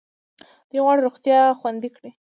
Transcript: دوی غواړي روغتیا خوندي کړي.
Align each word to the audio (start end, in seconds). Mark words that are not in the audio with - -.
دوی 0.69 0.81
غواړي 0.83 0.99
روغتیا 1.07 1.39
خوندي 1.59 1.89
کړي. 1.95 2.09